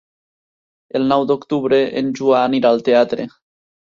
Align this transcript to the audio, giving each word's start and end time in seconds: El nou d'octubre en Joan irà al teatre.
El 0.99 1.03
nou 1.11 1.25
d'octubre 1.31 1.79
en 2.01 2.09
Joan 2.21 2.57
irà 2.61 2.71
al 2.77 2.81
teatre. 2.89 3.27